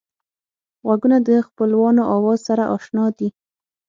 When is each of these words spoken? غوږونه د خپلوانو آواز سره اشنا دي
غوږونه 0.85 1.17
د 1.27 1.29
خپلوانو 1.47 2.01
آواز 2.15 2.39
سره 2.47 2.63
اشنا 2.75 3.05
دي 3.17 3.27